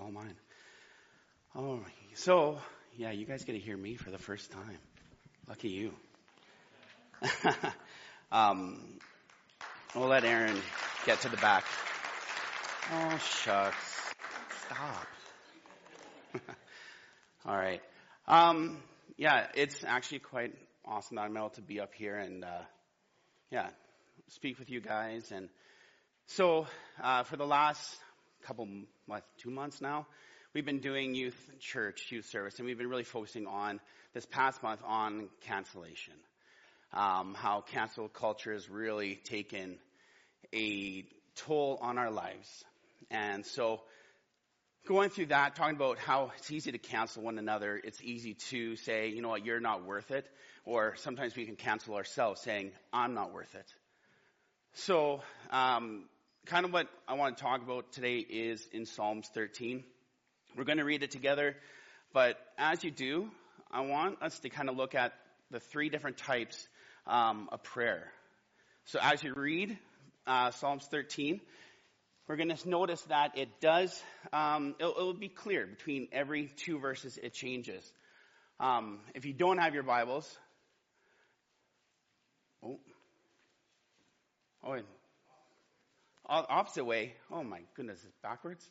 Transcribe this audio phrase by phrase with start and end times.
[0.00, 0.36] All mine.
[1.56, 1.80] Oh,
[2.14, 2.58] so,
[2.96, 4.78] yeah, you guys get to hear me for the first time.
[5.48, 5.92] Lucky you.
[8.32, 8.78] um,
[9.94, 10.56] we'll let Aaron
[11.04, 11.64] get to the back.
[12.92, 14.12] Oh, shucks.
[14.66, 15.06] Stop.
[17.46, 17.80] all right.
[18.28, 18.78] Um,
[19.16, 20.54] yeah, it's actually quite
[20.84, 22.62] awesome that I'm able to be up here and, uh,
[23.50, 23.70] yeah,
[24.28, 25.32] speak with you guys.
[25.32, 25.48] And
[26.26, 26.66] so,
[27.02, 27.98] uh, for the last
[28.44, 28.68] couple,
[29.06, 30.06] what, two months now,
[30.54, 33.80] we've been doing youth church, youth service, and we've been really focusing on
[34.14, 36.14] this past month on cancellation.
[36.92, 39.78] Um, how cancel culture has really taken
[40.54, 41.04] a
[41.36, 42.64] toll on our lives.
[43.10, 43.82] And so,
[44.86, 48.76] going through that, talking about how it's easy to cancel one another, it's easy to
[48.76, 50.26] say, you know what, you're not worth it.
[50.64, 53.66] Or sometimes we can cancel ourselves saying, I'm not worth it.
[54.74, 56.04] So, um,
[56.48, 59.84] kind of what I want to talk about today is in Psalms 13.
[60.56, 61.54] We're going to read it together,
[62.14, 63.28] but as you do,
[63.70, 65.12] I want us to kind of look at
[65.50, 66.66] the three different types
[67.06, 68.10] um, of prayer.
[68.86, 69.76] So as you read
[70.26, 71.42] uh, Psalms 13,
[72.26, 76.78] we're going to notice that it does, um, it will be clear between every two
[76.78, 77.84] verses it changes.
[78.58, 80.26] Um, if you don't have your Bibles,
[82.64, 82.80] oh,
[84.64, 84.78] oh,
[86.28, 87.14] opposite way.
[87.30, 88.68] Oh my goodness, backwards?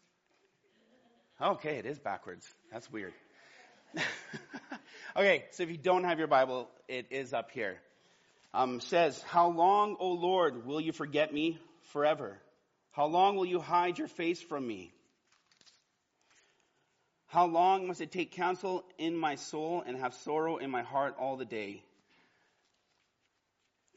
[1.41, 2.47] Okay, it is backwards.
[2.71, 3.13] That's weird.
[5.15, 7.77] okay, so if you don't have your Bible, it is up here.
[8.53, 11.59] Um, says, How long, O Lord, will you forget me
[11.91, 12.37] forever?
[12.91, 14.91] How long will you hide your face from me?
[17.27, 21.15] How long must I take counsel in my soul and have sorrow in my heart
[21.19, 21.83] all the day?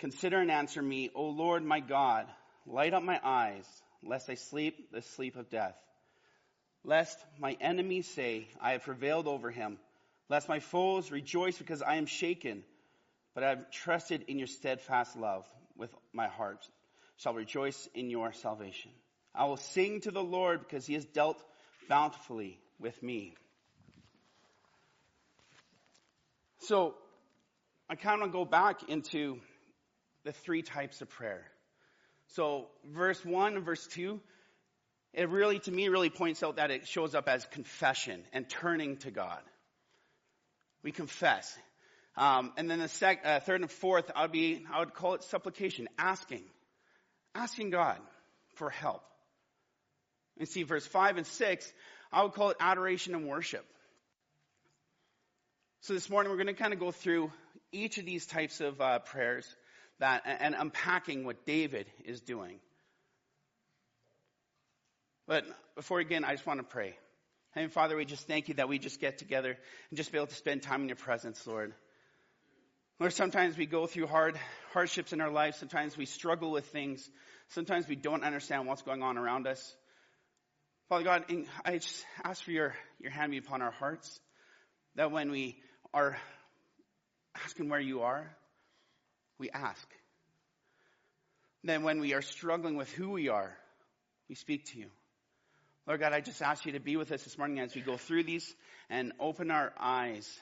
[0.01, 2.27] Consider and answer me, O Lord my God.
[2.71, 3.67] Light up my eyes,
[4.01, 5.75] lest I sleep the sleep of death.
[6.85, 9.79] Lest my enemies say, I have prevailed over him.
[10.29, 12.63] Lest my foes rejoice because I am shaken.
[13.35, 15.45] But I have trusted in your steadfast love
[15.77, 16.65] with my heart.
[17.17, 18.93] Shall rejoice in your salvation.
[19.35, 21.43] I will sing to the Lord because he has dealt
[21.89, 23.35] bountifully with me.
[26.61, 26.95] So,
[27.89, 29.41] I kind of go back into
[30.23, 31.45] the three types of prayer.
[32.35, 34.21] So, verse 1 and verse 2,
[35.13, 38.99] it really, to me, really points out that it shows up as confession and turning
[38.99, 39.41] to God.
[40.85, 41.53] We confess.
[42.17, 45.15] Um, and then the sec, uh, third and fourth, I would be, I would call
[45.15, 46.45] it supplication, asking,
[47.35, 47.99] asking God
[48.55, 49.03] for help.
[50.39, 51.71] And see, verse five and six,
[52.13, 53.67] I would call it adoration and worship.
[55.81, 57.33] So this morning we're going to kind of go through
[57.73, 59.47] each of these types of uh, prayers
[60.01, 62.59] that and unpacking what David is doing.
[65.27, 65.45] But
[65.77, 66.97] before again, I just want to pray.
[67.53, 69.57] Heavenly Father, we just thank you that we just get together
[69.91, 71.73] and just be able to spend time in your presence, Lord.
[72.99, 74.39] Lord, sometimes we go through hard
[74.73, 75.57] hardships in our life.
[75.57, 77.09] Sometimes we struggle with things.
[77.49, 79.75] Sometimes we don't understand what's going on around us.
[80.89, 81.25] Father God,
[81.65, 84.21] I just ask for your, your hand be upon our hearts.
[84.97, 85.57] That when we
[85.95, 86.17] are
[87.45, 88.31] asking where you are,
[89.41, 89.89] we ask.
[91.65, 93.53] Then when we are struggling with who we are,
[94.29, 94.87] we speak to you.
[95.87, 97.97] Lord God, I just ask you to be with us this morning as we go
[97.97, 98.55] through these
[98.89, 100.39] and open our eyes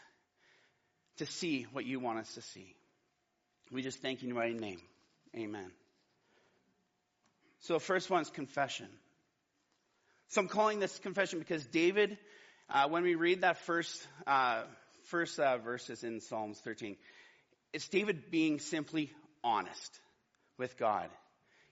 [1.16, 2.74] to see what you want us to see.
[3.72, 4.80] We just thank you in your name.
[5.36, 5.70] Amen.
[7.60, 8.88] So first one is confession.
[10.28, 12.18] So I'm calling this confession because David,
[12.68, 14.62] uh, when we read that first, uh,
[15.04, 16.96] first uh, verses in Psalms 13,
[17.72, 19.10] it's David being simply
[19.44, 20.00] honest
[20.58, 21.08] with God.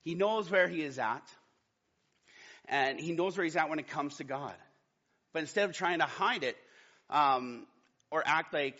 [0.02, 1.22] He knows where he is at.
[2.68, 4.54] And he knows where he's at when it comes to God.
[5.32, 6.56] But instead of trying to hide it,
[7.10, 7.66] um,
[8.10, 8.78] or act like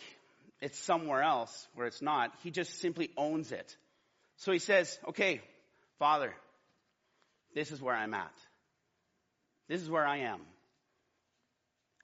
[0.61, 3.75] it's somewhere else where it's not, he just simply owns it.
[4.37, 5.41] So he says, okay,
[5.99, 6.33] Father,
[7.53, 8.33] this is where I'm at.
[9.67, 10.41] This is where I am.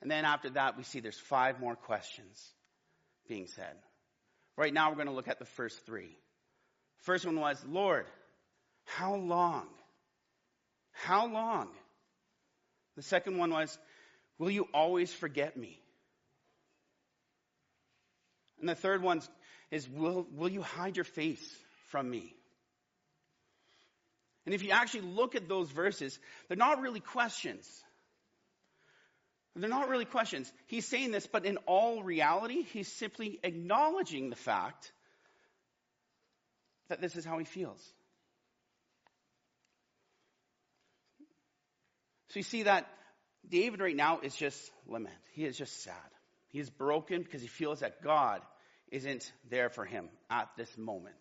[0.02, 2.52] And then after that, we see there's five more questions
[3.28, 3.76] being said.
[4.58, 6.16] Right now, we're going to look at the first three.
[7.00, 8.06] First one was, Lord,
[8.86, 9.68] how long?
[10.92, 11.70] How long?
[12.96, 13.78] The second one was,
[14.40, 15.80] Will you always forget me?
[18.60, 19.22] And the third one
[19.72, 21.46] is, will, will you hide your face
[21.90, 22.34] from me?
[24.46, 26.18] And if you actually look at those verses,
[26.48, 27.66] they're not really questions.
[29.56, 30.52] They're not really questions.
[30.66, 34.92] He's saying this, but in all reality, he's simply acknowledging the fact
[36.90, 37.82] that this is how he feels.
[42.30, 42.88] So you see that
[43.48, 45.14] David right now is just lament.
[45.34, 45.96] He is just sad.
[46.48, 48.42] He is broken because he feels that God
[48.92, 51.16] isn't there for him at this moment.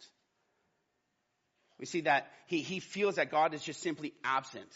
[1.79, 4.69] We see that he, he feels that God is just simply absent.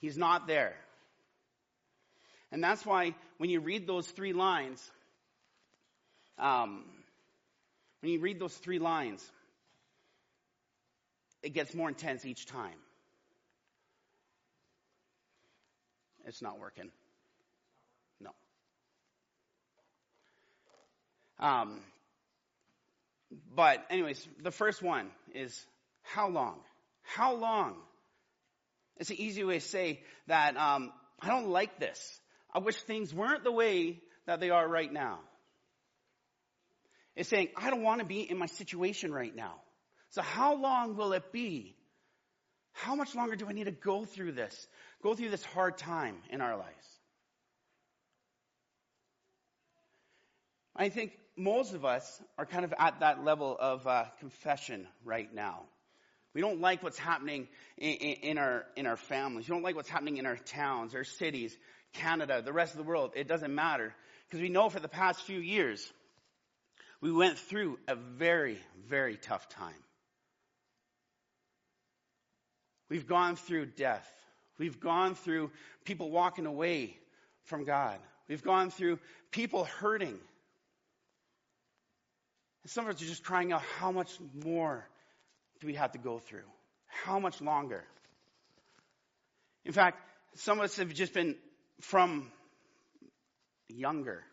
[0.00, 0.76] He's not there.
[2.50, 4.82] And that's why when you read those three lines,
[6.38, 6.84] um,
[8.00, 9.24] when you read those three lines,
[11.42, 12.78] it gets more intense each time.
[16.26, 16.90] It's not working.
[18.20, 18.30] No.
[21.38, 21.80] Um,
[23.54, 25.66] but, anyways, the first one is
[26.02, 26.58] how long?
[27.02, 27.76] How long?
[28.96, 32.20] It's an easy way to say that um, I don't like this.
[32.54, 35.18] I wish things weren't the way that they are right now.
[37.16, 39.54] It's saying, I don't want to be in my situation right now.
[40.10, 41.76] So how long will it be?
[42.72, 44.68] How much longer do I need to go through this?
[45.02, 46.86] Go through this hard time in our lives?
[50.76, 55.32] I think most of us are kind of at that level of uh, confession right
[55.34, 55.62] now.
[56.34, 59.48] We don't like what's happening in, in, in, our, in our families.
[59.48, 61.56] We don't like what's happening in our towns, our cities,
[61.92, 63.12] Canada, the rest of the world.
[63.14, 63.94] It doesn't matter.
[64.28, 65.92] Because we know for the past few years,
[67.00, 68.58] we went through a very,
[68.88, 69.72] very tough time.
[72.88, 74.10] We've gone through death.
[74.58, 75.50] We've gone through
[75.84, 76.96] people walking away
[77.44, 77.98] from God.
[78.28, 78.98] We've gone through
[79.30, 80.18] people hurting.
[82.62, 84.86] And some of us are just crying out, how much more
[85.60, 86.44] do we have to go through?
[86.86, 87.84] How much longer?
[89.64, 89.98] In fact,
[90.34, 91.36] some of us have just been
[91.80, 92.30] from
[93.68, 94.24] younger.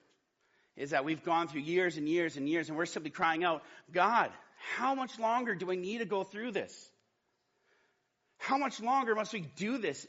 [0.75, 3.63] Is that we've gone through years and years and years and we're simply crying out,
[3.91, 4.29] God,
[4.75, 6.91] how much longer do I need to go through this?
[8.37, 10.05] How much longer must we do this?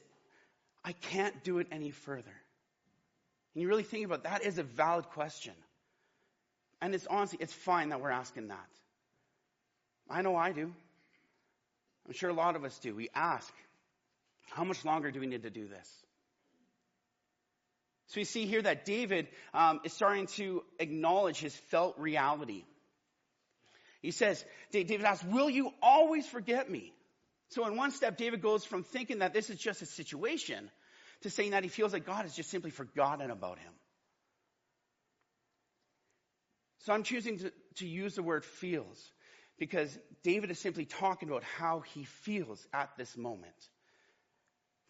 [0.85, 2.35] I can't do it any further.
[3.55, 5.55] And you really think about that is a valid question.
[6.81, 8.69] And it's honestly, it's fine that we're asking that.
[10.11, 10.73] I know I do.
[12.07, 12.95] I'm sure a lot of us do.
[12.95, 13.53] We ask,
[14.51, 15.91] how much longer do we need to do this?
[18.09, 22.65] So we see here that David um, is starting to acknowledge his felt reality.
[24.01, 26.93] He says, David asks, Will you always forget me?
[27.49, 30.71] So in one step, David goes from thinking that this is just a situation
[31.23, 33.73] to saying that he feels like God has just simply forgotten about him.
[36.81, 39.11] So I'm choosing to, to use the word feels
[39.59, 43.55] because David is simply talking about how he feels at this moment.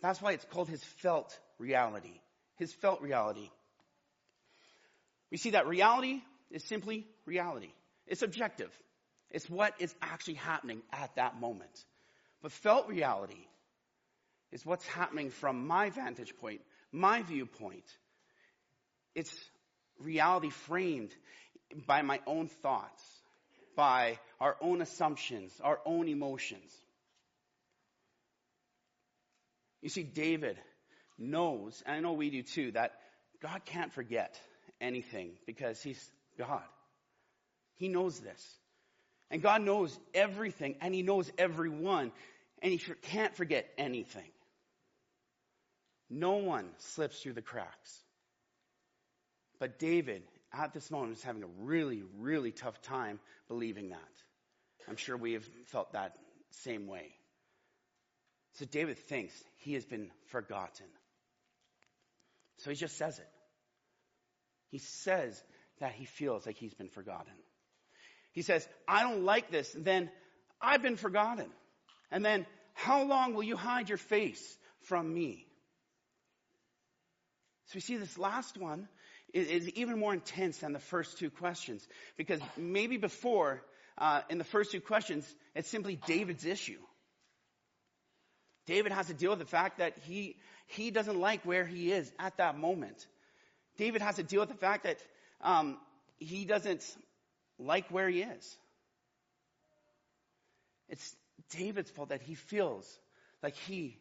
[0.03, 2.21] That's why it's called his felt reality.
[2.56, 3.50] His felt reality.
[5.31, 7.70] We see that reality is simply reality.
[8.06, 8.70] It's objective.
[9.31, 11.85] It's what is actually happening at that moment.
[12.43, 13.47] But felt reality
[14.53, 16.61] is what's happening from my vantage point,
[16.93, 17.85] my viewpoint.
[19.14, 19.35] It's
[20.00, 21.11] reality framed
[21.87, 23.02] by my own thoughts,
[23.76, 26.73] by our own assumptions, our own emotions.
[29.82, 30.59] You see, David
[31.19, 32.93] knows, and I know we do too, that
[33.41, 34.41] God can't forget
[34.81, 36.63] anything because He's God.
[37.77, 38.45] He knows this.
[39.31, 42.13] And God knows everything, and He knows everyone,
[42.63, 44.31] and He can't forget anything.
[46.09, 48.01] No one slips through the cracks.
[49.59, 53.99] But David, at this moment, is having a really, really tough time believing that.
[54.88, 56.17] I'm sure we have felt that
[56.50, 57.12] same way.
[58.55, 60.87] So David thinks he has been forgotten.
[62.59, 63.29] So he just says it.
[64.71, 65.43] He says
[65.81, 67.33] that he feels like he's been forgotten.
[68.33, 69.75] He says, I don't like this.
[69.77, 70.11] then
[70.61, 71.51] I've been forgotten.
[72.11, 75.47] And then, how long will you hide your face from me?
[77.67, 78.89] So we see this last one
[79.33, 81.87] is, is even more intense than the first two questions.
[82.17, 83.63] Because maybe before,
[83.99, 86.79] uh, in the first two questions, it's simply David's issue.
[88.66, 92.11] David has to deal with the fact that he, he doesn't like where he is
[92.18, 93.06] at that moment.
[93.76, 94.99] David has to deal with the fact that
[95.40, 95.78] um,
[96.18, 96.85] he doesn't
[97.58, 98.56] like where he is.
[100.88, 101.16] It's
[101.50, 102.87] David's fault that he feels
[103.42, 103.99] like he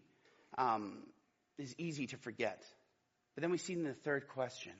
[0.57, 1.03] um,
[1.57, 2.63] is easy to forget.
[3.35, 4.73] But then we see in the third question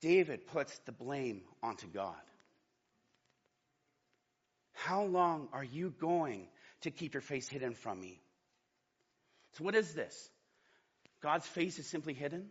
[0.00, 2.14] David puts the blame onto God.
[4.72, 6.48] How long are you going
[6.82, 8.20] to keep your face hidden from me?
[9.54, 10.30] So, what is this?
[11.22, 12.48] God's face is simply hidden?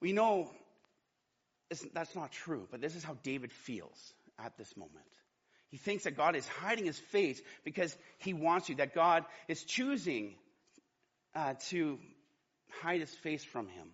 [0.00, 0.50] We know
[1.94, 5.06] that's not true, but this is how David feels at this moment.
[5.70, 9.62] He thinks that God is hiding his face because he wants you, that God is
[9.64, 10.34] choosing
[11.34, 11.98] uh, to
[12.82, 13.88] hide his face from him.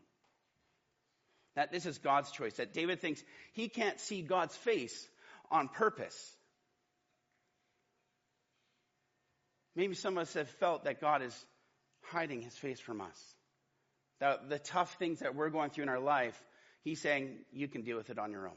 [1.54, 2.54] That this is God's choice.
[2.54, 3.22] That David thinks
[3.52, 5.08] he can't see God's face
[5.50, 6.36] on purpose.
[9.78, 11.46] Maybe some of us have felt that God is
[12.02, 13.16] hiding his face from us.
[14.18, 16.34] That the tough things that we're going through in our life,
[16.82, 18.56] he's saying, you can deal with it on your own.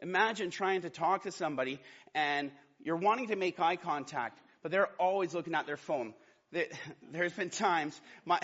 [0.00, 1.78] Imagine trying to talk to somebody
[2.16, 2.50] and
[2.82, 6.14] you're wanting to make eye contact, but they're always looking at their phone.
[7.12, 8.40] There's been times, my,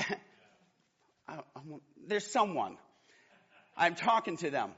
[2.06, 2.76] there's someone,
[3.76, 4.70] I'm talking to them.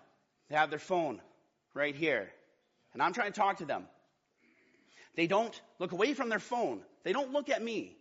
[0.48, 1.20] They have their phone
[1.74, 2.30] right here.
[2.94, 3.84] And I'm trying to talk to them.
[5.14, 6.82] They don't look away from their phone.
[7.04, 7.96] They don't look at me.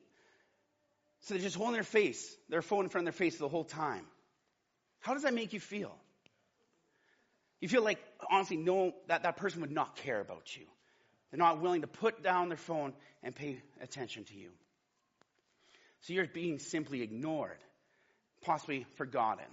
[1.22, 3.64] So they're just holding their face, their phone in front of their face the whole
[3.64, 4.06] time.
[5.02, 5.96] How does that make you feel?
[7.60, 8.00] You feel like,
[8.30, 10.64] honestly, no, that, that person would not care about you.
[11.30, 14.50] They're not willing to put down their phone and pay attention to you.
[16.02, 17.60] So you're being simply ignored,
[18.42, 19.46] possibly forgotten.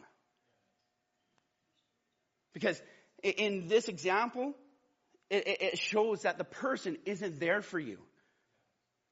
[2.54, 2.80] Because
[3.22, 4.54] in this example,
[5.30, 7.98] it, it shows that the person isn't there for you.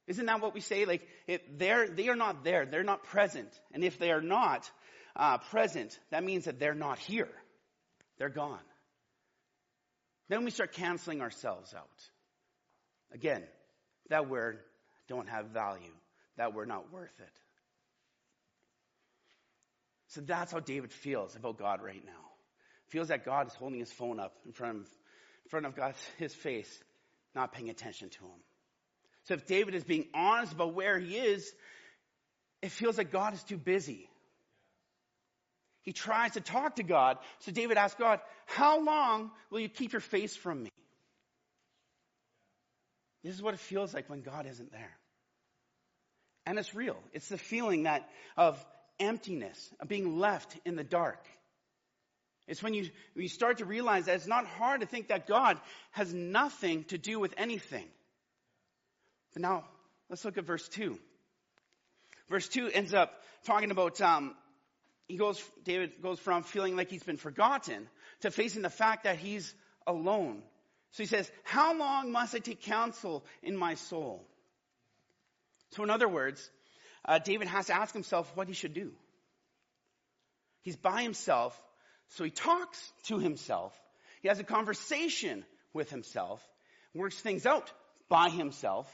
[0.07, 0.85] Isn't that what we say?
[0.85, 2.65] Like, it, they're, they are not there.
[2.65, 3.49] They're not present.
[3.73, 4.71] And if they are not
[5.17, 7.29] uh, present, that means that they're not here.
[8.19, 8.61] They're gone.
[10.29, 11.89] Then we start canceling ourselves out.
[13.13, 13.43] Again,
[14.09, 14.59] that word
[15.09, 15.93] don't have value.
[16.37, 17.41] That we're not worth it.
[20.09, 22.13] So that's how David feels about God right now.
[22.89, 24.87] Feels that God is holding his phone up in front of,
[25.49, 26.83] front of God's, his face,
[27.35, 28.41] not paying attention to him.
[29.25, 31.51] So if David is being honest about where he is,
[32.63, 34.09] it feels like God is too busy.
[35.83, 37.19] He tries to talk to God.
[37.41, 40.71] So David asks God, how long will you keep your face from me?
[43.23, 44.97] This is what it feels like when God isn't there.
[46.45, 46.97] And it's real.
[47.13, 48.65] It's the feeling that of
[49.01, 51.25] emptiness, of being left in the dark.
[52.47, 55.27] It's when you, when you start to realize that it's not hard to think that
[55.27, 55.59] God
[55.93, 57.87] has nothing to do with anything.
[59.33, 59.65] But now,
[60.09, 60.99] let's look at verse 2.
[62.29, 63.13] Verse 2 ends up
[63.45, 64.35] talking about, um,
[65.09, 67.89] he goes, David goes from feeling like he's been forgotten
[68.21, 69.55] to facing the fact that he's
[69.87, 70.43] alone.
[70.93, 74.27] So he says, how long must I take counsel in my soul?
[75.73, 76.51] So in other words,
[77.05, 78.93] uh, David has to ask himself what he should do.
[80.63, 81.61] He's by himself,
[82.11, 83.73] so he talks to himself.
[84.23, 86.43] He has a conversation with himself,
[86.95, 87.71] works things out
[88.09, 88.87] by himself,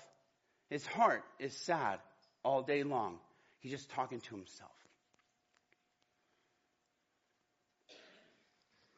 [0.72, 1.98] his heart is sad
[2.42, 3.18] all day long.
[3.60, 4.72] He's just talking to himself.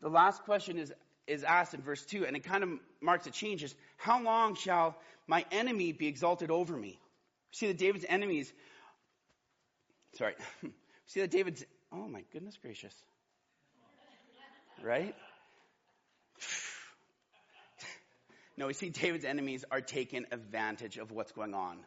[0.00, 0.92] The last question is,
[1.26, 4.54] is asked in verse 2, and it kind of marks a change, is how long
[4.54, 6.99] shall my enemy be exalted over me?
[7.50, 8.52] See that David's enemies,
[10.16, 10.35] sorry,
[11.06, 12.94] see that David's, oh my goodness gracious.
[14.83, 15.14] Right?
[18.57, 21.78] No, we see David's enemies are taking advantage of what's going on.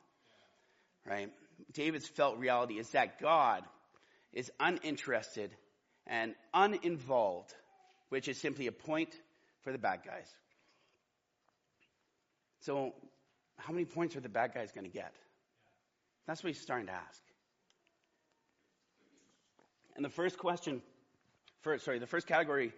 [1.05, 1.31] Right?
[1.73, 3.63] David's felt reality is that God
[4.33, 5.51] is uninterested
[6.05, 7.53] and uninvolved,
[8.09, 9.15] which is simply a point
[9.63, 10.29] for the bad guys.
[12.61, 12.93] So,
[13.57, 15.13] how many points are the bad guys going to get?
[16.27, 17.21] That's what he's starting to ask.
[19.95, 20.81] And the first question,
[21.67, 22.71] first, sorry, the first category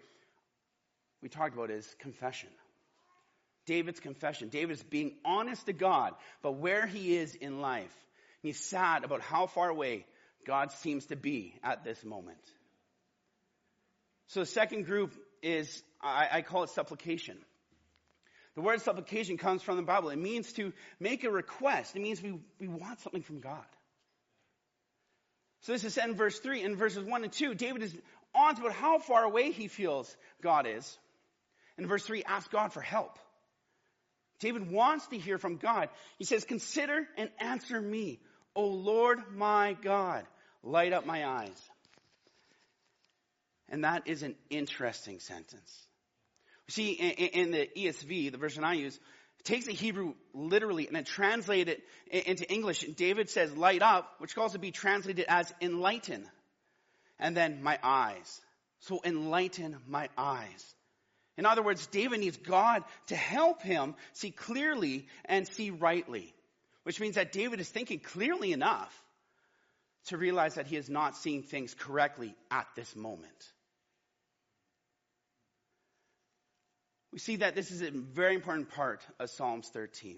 [1.22, 2.50] we talked about is confession.
[3.68, 4.50] David's confession.
[4.50, 7.94] David's being honest to God about where he is in life.
[8.42, 10.08] He's sad about how far away
[10.48, 12.40] God seems to be at this moment.
[14.30, 17.38] So the second group is, I, I call it supplication.
[18.56, 20.10] The word supplication comes from the Bible.
[20.10, 21.96] It means to make a request.
[21.96, 23.66] It means we, we want something from God.
[25.62, 26.64] So this is in verse 3.
[26.64, 27.94] In verses 1 and 2, David is
[28.36, 30.98] honest about how far away he feels God is.
[31.78, 33.18] In verse 3, ask God for help.
[34.40, 35.90] David wants to hear from God.
[36.18, 38.20] He says, consider and answer me,
[38.56, 40.26] O Lord my God.
[40.64, 41.70] Light up my eyes.
[43.70, 45.88] And that is an interesting sentence.
[46.70, 49.00] See, in, the ESV, the version I use,
[49.44, 51.82] takes the Hebrew literally and then translates it
[52.28, 52.82] into English.
[52.96, 56.26] David says light up, which can also be translated as enlighten.
[57.20, 58.42] And then my eyes.
[58.80, 60.76] So enlighten my eyes.
[61.38, 66.34] In other words, David needs God to help him see clearly and see rightly,
[66.84, 68.94] which means that David is thinking clearly enough
[70.08, 73.52] to realize that he is not seeing things correctly at this moment.
[77.12, 80.18] We see that this is a very important part of Psalms 13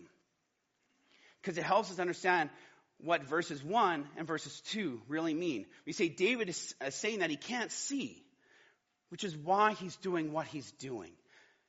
[1.41, 2.50] because it helps us understand
[3.03, 5.65] what verses 1 and verses 2 really mean.
[5.86, 8.24] We say David is uh, saying that he can't see,
[9.10, 11.12] which is why he's doing what he's doing,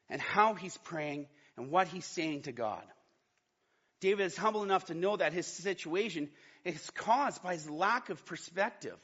[0.09, 2.83] and how he's praying, and what he's saying to God.
[4.01, 6.29] David is humble enough to know that his situation
[6.65, 8.97] is caused by his lack of perspective.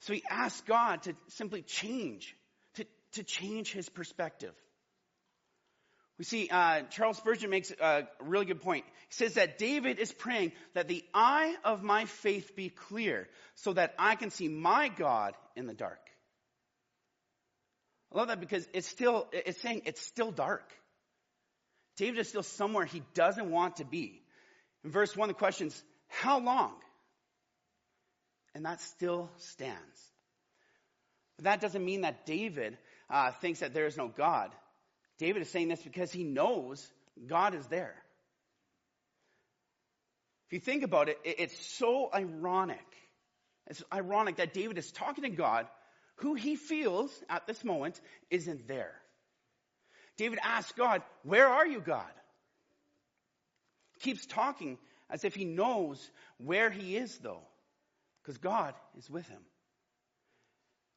[0.00, 2.36] So he asks God to simply change,
[2.74, 4.54] to, to change his perspective.
[6.18, 8.84] We see uh, Charles Spurgeon makes a really good point.
[9.08, 13.74] He says that David is praying that the eye of my faith be clear so
[13.74, 16.00] that I can see my God in the dark.
[18.12, 20.72] I love that because it's still, it's saying it's still dark.
[21.96, 24.22] David is still somewhere he doesn't want to be.
[24.84, 26.74] In verse 1, the question is, how long?
[28.54, 30.10] And that still stands.
[31.36, 32.78] But that doesn't mean that David
[33.10, 34.50] uh, thinks that there is no God.
[35.18, 36.86] David is saying this because he knows
[37.26, 37.94] God is there.
[40.46, 42.84] If you think about it, it's so ironic.
[43.66, 45.66] It's ironic that David is talking to God
[46.16, 48.94] who he feels at this moment isn't there.
[50.16, 52.04] David asks God, Where are you, God?
[54.00, 54.78] Keeps talking
[55.10, 57.42] as if he knows where he is, though,
[58.22, 59.40] because God is with him.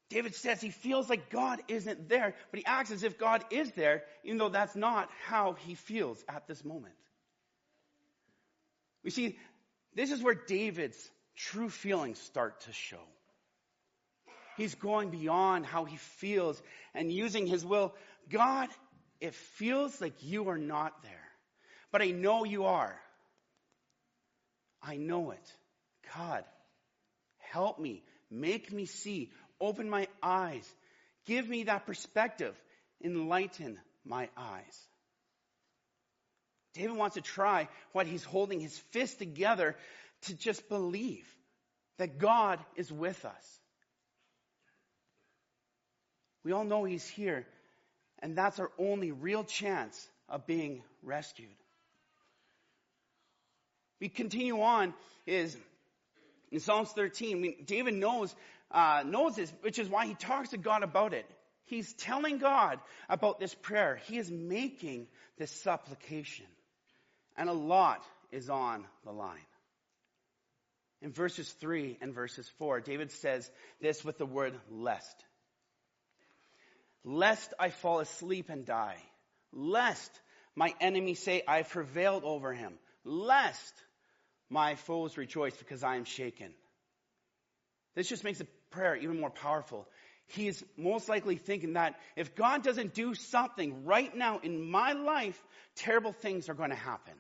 [0.09, 3.71] David says he feels like God isn't there, but he acts as if God is
[3.73, 6.95] there, even though that's not how he feels at this moment.
[9.03, 9.37] We see,
[9.95, 10.97] this is where David's
[11.35, 13.01] true feelings start to show.
[14.57, 16.61] He's going beyond how he feels
[16.93, 17.93] and using his will.
[18.29, 18.67] God,
[19.21, 21.29] it feels like you are not there,
[21.91, 22.99] but I know you are.
[24.81, 25.53] I know it.
[26.15, 26.43] God,
[27.37, 28.03] help me.
[28.31, 29.31] Make me see.
[29.61, 30.67] Open my eyes.
[31.25, 32.55] Give me that perspective.
[33.03, 34.87] Enlighten my eyes.
[36.73, 39.75] David wants to try what he's holding his fist together
[40.23, 41.25] to just believe
[41.97, 43.59] that God is with us.
[46.43, 47.45] We all know he's here,
[48.19, 51.49] and that's our only real chance of being rescued.
[53.99, 54.93] We continue on
[55.27, 55.57] is
[56.51, 57.65] in Psalms 13.
[57.65, 58.33] David knows
[58.71, 61.25] uh, knows this, which is why he talks to God about it.
[61.65, 63.99] He's telling God about this prayer.
[64.07, 66.47] He is making this supplication.
[67.37, 69.37] And a lot is on the line.
[71.01, 75.23] In verses 3 and verses 4, David says this with the word lest.
[77.05, 78.97] Lest I fall asleep and die.
[79.53, 80.11] Lest
[80.55, 82.73] my enemies say I've prevailed over him.
[83.05, 83.73] Lest
[84.49, 86.51] my foes rejoice because I am shaken.
[87.95, 89.87] This just makes the prayer even more powerful.
[90.27, 94.93] He is most likely thinking that if God doesn't do something right now in my
[94.93, 95.41] life,
[95.75, 97.15] terrible things are going to happen.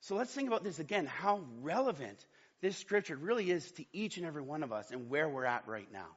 [0.00, 2.24] So let's think about this again how relevant
[2.60, 5.68] this scripture really is to each and every one of us and where we're at
[5.68, 6.08] right now.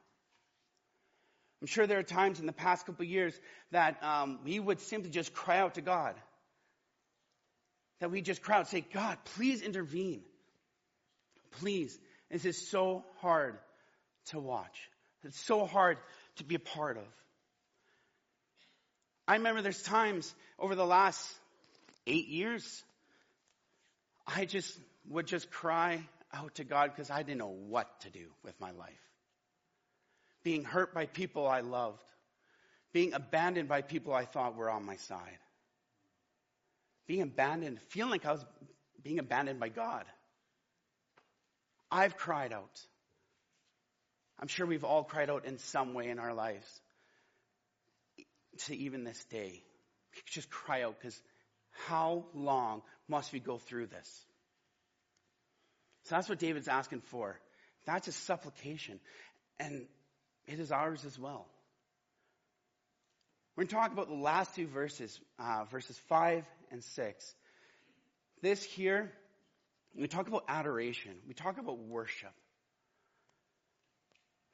[1.60, 3.38] I'm sure there are times in the past couple years
[3.70, 6.14] that um, we would simply just cry out to God.
[8.00, 10.22] That we just cry out, say, God, please intervene.
[11.52, 11.98] Please.
[12.34, 13.56] This is so hard
[14.30, 14.90] to watch.
[15.22, 15.98] It's so hard
[16.38, 17.04] to be a part of.
[19.28, 21.24] I remember there's times over the last
[22.08, 22.82] eight years,
[24.26, 24.76] I just
[25.08, 26.00] would just cry
[26.32, 28.90] out to God because I didn't know what to do with my life.
[30.42, 32.02] Being hurt by people I loved.
[32.92, 35.38] Being abandoned by people I thought were on my side.
[37.06, 38.44] Being abandoned, feeling like I was
[39.04, 40.04] being abandoned by God.
[41.94, 42.80] I've cried out.
[44.40, 46.66] I'm sure we've all cried out in some way in our lives
[48.66, 49.62] to even this day.
[50.26, 51.16] Just cry out because
[51.86, 54.24] how long must we go through this?
[56.06, 57.38] So that's what David's asking for.
[57.86, 58.98] That's a supplication.
[59.60, 59.86] And
[60.48, 61.46] it is ours as well.
[63.54, 67.34] We're going to talk about the last two verses, uh, verses 5 and 6.
[68.42, 69.12] This here
[69.96, 71.12] we talk about adoration.
[71.26, 72.32] We talk about worship.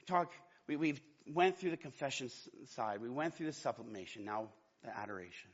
[0.01, 0.33] We talk,
[0.69, 2.31] we, we've went through the confession
[2.67, 3.01] side.
[3.01, 4.25] We went through the supplementation.
[4.25, 4.49] Now
[4.83, 5.51] the adoration.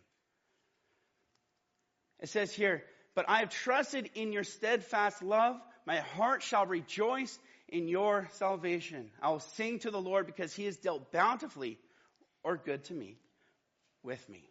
[2.21, 2.83] It says here,
[3.15, 5.57] but I have trusted in your steadfast love.
[5.87, 9.11] My heart shall rejoice in your salvation.
[9.21, 11.79] I will sing to the Lord because he has dealt bountifully
[12.43, 13.19] or good to me
[14.03, 14.49] with me.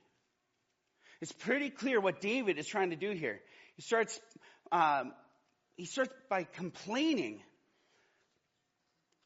[1.22, 3.40] It's pretty clear what David is trying to do here.
[3.76, 4.20] He starts
[4.72, 5.14] um,
[5.76, 7.42] he starts by complaining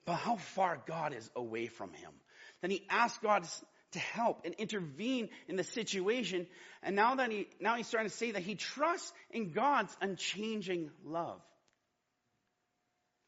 [0.06, 2.12] about how far God is away from him.
[2.62, 3.46] Then he asks God
[3.92, 6.48] to help and intervene in the situation.
[6.84, 10.92] And now that he, now he's starting to say that he trusts in God's unchanging
[11.06, 11.42] love.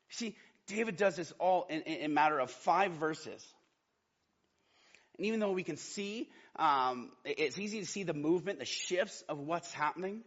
[0.10, 0.36] See,
[0.67, 3.45] David does this all in, in a matter of five verses.
[5.17, 9.23] And even though we can see, um, it's easy to see the movement, the shifts
[9.29, 10.21] of what's happening,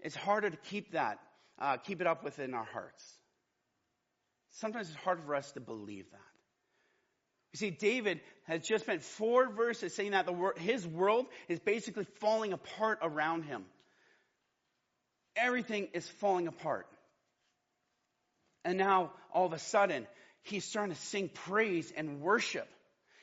[0.00, 1.18] it's harder to keep that,
[1.58, 3.04] uh, keep it up within our hearts.
[4.52, 6.20] Sometimes it's hard for us to believe that.
[7.52, 12.06] You see, David has just spent four verses saying that the, his world is basically
[12.20, 13.64] falling apart around him.
[15.36, 16.86] Everything is falling apart.
[18.64, 20.06] And now, all of a sudden,
[20.42, 22.68] he's starting to sing praise and worship.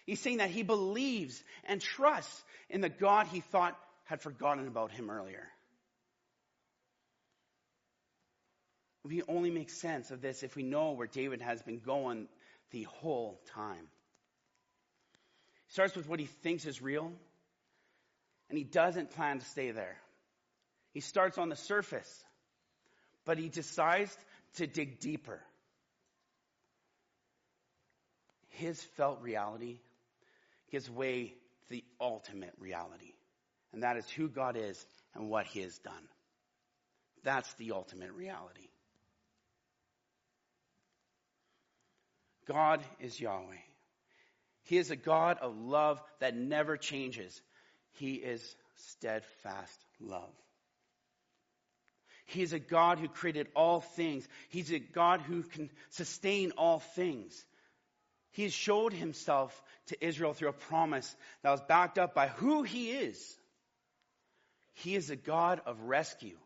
[0.05, 4.91] He's saying that he believes and trusts in the God he thought had forgotten about
[4.91, 5.47] him earlier.
[9.03, 12.27] We only make sense of this if we know where David has been going
[12.71, 13.87] the whole time.
[15.67, 17.11] He starts with what he thinks is real,
[18.49, 19.97] and he doesn't plan to stay there.
[20.93, 22.23] He starts on the surface,
[23.25, 24.15] but he decides
[24.55, 25.39] to dig deeper.
[28.49, 29.79] His felt reality
[30.71, 33.13] gives way to the ultimate reality,
[33.73, 34.85] and that is who God is
[35.15, 36.07] and what he has done.
[37.23, 38.67] That's the ultimate reality.
[42.47, 43.63] God is Yahweh.
[44.63, 47.41] He is a God of love that never changes.
[47.91, 50.33] He is steadfast love.
[52.25, 54.27] He is a God who created all things.
[54.49, 57.45] He's a God who can sustain all things.
[58.31, 62.63] He has showed himself to Israel through a promise that was backed up by who
[62.63, 63.37] he is.
[64.73, 66.37] He is a God of rescue.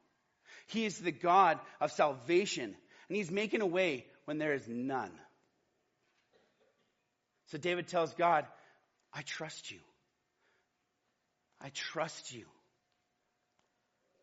[0.67, 2.75] He is the God of salvation.
[3.07, 5.11] And he's making a way when there is none.
[7.47, 8.45] So David tells God,
[9.13, 9.79] I trust you.
[11.61, 12.45] I trust you.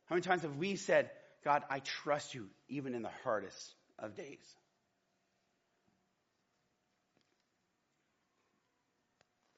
[0.07, 1.11] How many times have we said,
[1.45, 4.45] God, I trust you even in the hardest of days?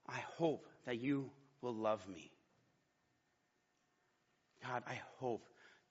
[0.08, 2.30] I hope that you will love me.
[4.64, 5.44] God, I hope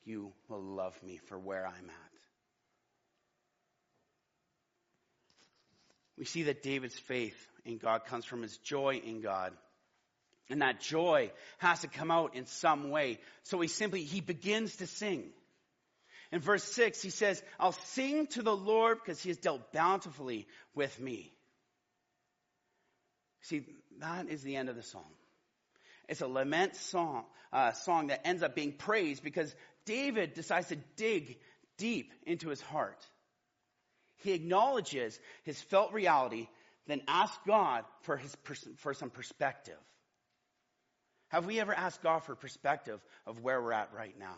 [0.06, 2.12] you will love me for where I'm at.
[6.18, 9.54] We see that David's faith in God comes from his joy in God.
[10.50, 13.20] And that joy has to come out in some way.
[13.44, 15.32] So he simply, he begins to sing.
[16.32, 20.48] In verse 6, he says, I'll sing to the Lord because he has dealt bountifully
[20.76, 21.32] with me.
[23.42, 23.64] See,
[24.00, 25.06] that is the end of the song.
[26.08, 29.54] It's a lament song, uh, song that ends up being praised because
[29.86, 31.38] David decides to dig
[31.78, 33.04] deep into his heart.
[34.18, 36.48] He acknowledges his felt reality
[36.88, 38.36] then ask God for, his,
[38.78, 39.78] for some perspective.
[41.30, 44.38] Have we ever asked God for perspective of where we're at right now?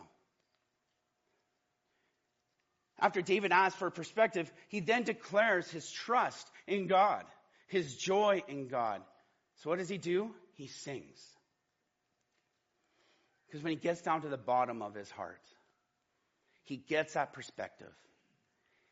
[3.00, 7.24] After David asks for perspective, he then declares his trust in God,
[7.68, 9.02] his joy in God.
[9.56, 10.30] So what does he do?
[10.54, 11.24] He sings.
[13.46, 15.40] Because when he gets down to the bottom of his heart,
[16.64, 17.92] he gets that perspective.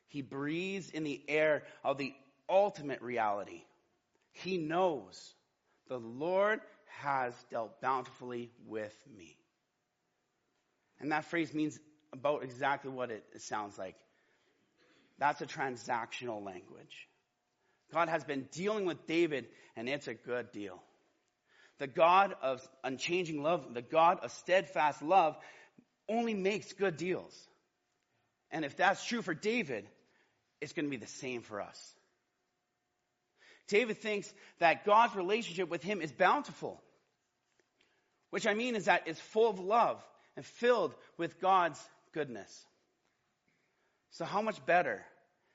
[0.09, 2.14] He breathes in the air of the
[2.49, 3.63] ultimate reality.
[4.33, 5.35] He knows
[5.89, 6.61] the Lord
[7.01, 9.37] has dealt bountifully with me.
[11.01, 11.79] And that phrase means
[12.13, 13.97] about exactly what it, sounds like.
[15.19, 17.09] That's a transactional language.
[17.93, 20.83] God has been dealing with David, and it's a good deal.
[21.79, 25.37] The God of unchanging love, the God of steadfast love,
[26.09, 27.35] only makes good deals.
[28.51, 29.87] And if that's true for David,
[30.61, 31.95] it's going to be the same for us.
[33.68, 36.81] David thinks that God's relationship with him is bountiful.
[38.31, 40.02] Which I mean is that it's full of love
[40.37, 41.81] and filled with God's
[42.12, 42.64] goodness.
[44.11, 45.05] So how much better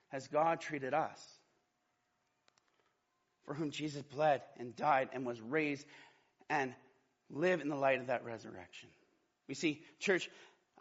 [0.10, 1.20] has God treated us?
[3.46, 5.86] For whom Jesus bled and died and was raised
[6.50, 6.74] and
[7.30, 8.90] live in the light of that resurrection.
[9.48, 10.30] We see, church,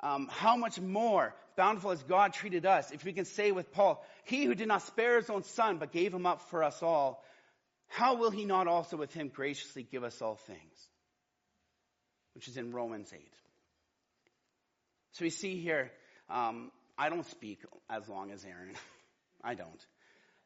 [0.00, 2.90] um, how much more bountiful as God treated us?
[2.90, 5.92] If we can say with Paul, He who did not spare His own Son, but
[5.92, 7.22] gave Him up for us all,
[7.86, 10.88] how will He not also with Him graciously give us all things?
[12.34, 13.20] Which is in Romans 8.
[15.12, 15.90] So we see here,
[16.30, 18.74] um, I don't speak as long as Aaron.
[19.44, 19.86] I don't.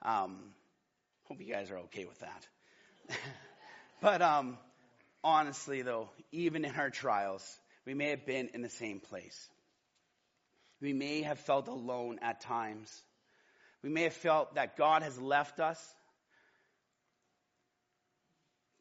[0.02, 0.36] Um,
[1.28, 2.46] hope you guys are okay with that.
[4.00, 4.58] but um,
[5.22, 7.46] honestly, though, even in our trials,
[7.86, 9.48] we may have been in the same place.
[10.84, 12.94] We may have felt alone at times.
[13.82, 15.82] We may have felt that God has left us.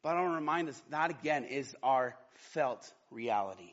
[0.02, 2.14] But I want to remind us that again is our
[2.52, 3.70] felt reality.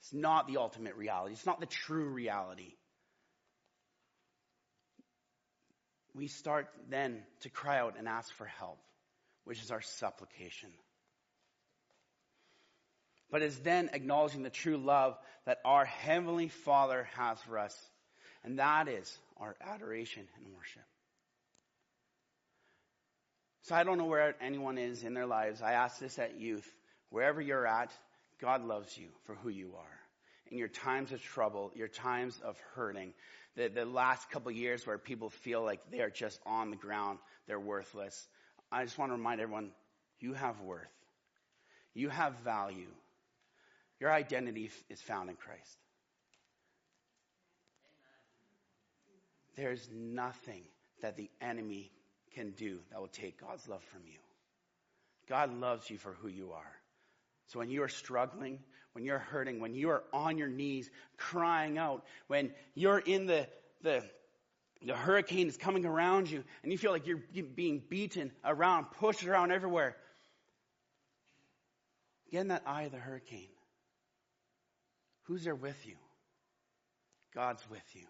[0.00, 1.34] It's not the ultimate reality.
[1.34, 2.72] It's not the true reality.
[6.14, 8.78] We start then to cry out and ask for help,
[9.44, 10.70] which is our supplication.
[13.30, 17.76] But it's then acknowledging the true love that our Heavenly Father has for us.
[18.44, 20.82] And that is our adoration and worship.
[23.62, 25.60] So I don't know where anyone is in their lives.
[25.60, 26.66] I ask this at youth.
[27.10, 27.92] Wherever you're at,
[28.40, 29.98] God loves you for who you are.
[30.50, 33.12] In your times of trouble, your times of hurting,
[33.56, 37.60] the, the last couple years where people feel like they're just on the ground, they're
[37.60, 38.26] worthless.
[38.72, 39.72] I just want to remind everyone,
[40.20, 40.88] you have worth.
[41.92, 42.88] You have value.
[44.00, 45.78] Your identity is found in Christ.
[49.56, 50.62] There's nothing
[51.02, 51.90] that the enemy
[52.32, 54.18] can do that will take God's love from you.
[55.28, 56.76] God loves you for who you are.
[57.46, 58.60] So when you are struggling,
[58.92, 63.48] when you're hurting, when you are on your knees crying out, when you're in the,
[63.82, 64.04] the,
[64.86, 67.20] the hurricane is coming around you and you feel like you're
[67.56, 69.96] being beaten around, pushed around everywhere,
[72.30, 73.48] get in that eye of the hurricane.
[75.28, 75.94] Who's there with you?
[77.34, 78.06] God's with you.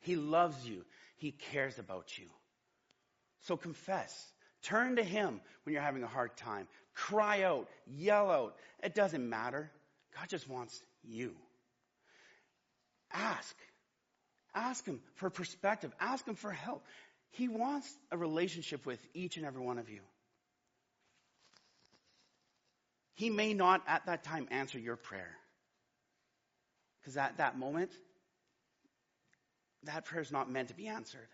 [0.00, 0.84] He loves you.
[1.16, 2.26] He cares about you.
[3.40, 4.14] So confess.
[4.62, 6.68] Turn to Him when you're having a hard time.
[6.94, 7.68] Cry out.
[7.86, 8.56] Yell out.
[8.82, 9.70] It doesn't matter.
[10.14, 11.34] God just wants you.
[13.10, 13.56] Ask.
[14.54, 15.90] Ask Him for perspective.
[15.98, 16.84] Ask Him for help.
[17.30, 20.00] He wants a relationship with each and every one of you.
[23.14, 25.34] He may not at that time answer your prayer.
[27.06, 27.92] Because at that moment,
[29.84, 31.28] that prayer is not meant to be answered.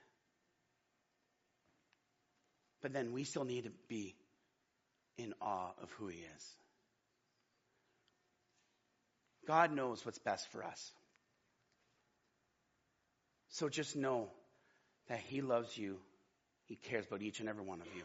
[2.83, 4.15] But then we still need to be
[5.17, 6.57] in awe of who He is.
[9.47, 10.93] God knows what's best for us.
[13.49, 14.29] So just know
[15.09, 15.97] that He loves you.
[16.67, 18.03] He cares about each and every one of you.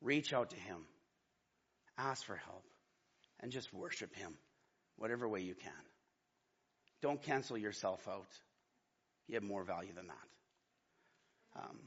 [0.00, 0.86] Reach out to Him.
[1.98, 2.62] Ask for help.
[3.40, 4.34] And just worship Him,
[4.98, 5.72] whatever way you can.
[7.04, 8.32] Don't cancel yourself out.
[9.28, 11.62] You have more value than that.
[11.62, 11.78] Um,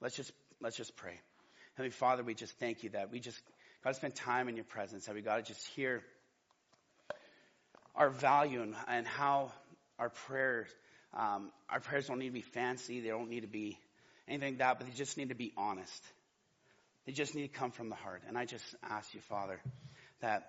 [0.00, 1.20] let's just Let's just pray.
[1.74, 3.38] Heavenly Father, we just thank you that we just
[3.84, 6.02] got to spend time in your presence, that we got to just hear
[7.94, 9.52] our value and, and how
[9.98, 10.68] our prayers,
[11.12, 13.00] um, our prayers don't need to be fancy.
[13.00, 13.78] They don't need to be
[14.26, 16.02] anything like that, but they just need to be honest.
[17.04, 18.22] They just need to come from the heart.
[18.26, 19.60] And I just ask you, Father,
[20.20, 20.48] that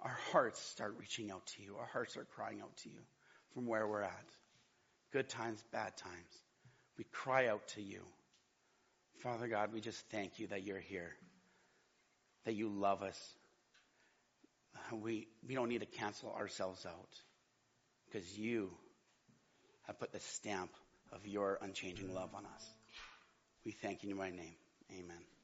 [0.00, 1.76] our hearts start reaching out to you.
[1.78, 3.00] Our hearts start crying out to you
[3.54, 4.26] from where we're at
[5.12, 6.42] good times, bad times.
[6.96, 8.02] We cry out to you.
[9.22, 11.16] Father God, we just thank you that you're here,
[12.44, 13.20] that you love us.
[14.92, 17.08] We, we don't need to cancel ourselves out
[18.06, 18.70] because you
[19.86, 20.70] have put the stamp
[21.12, 22.70] of your unchanging love on us.
[23.64, 24.56] We thank you in my name.
[24.92, 25.37] Amen.